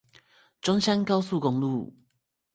[0.63, 1.93] 中山高速公路